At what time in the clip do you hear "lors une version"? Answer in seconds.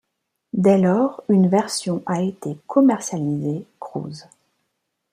0.79-2.01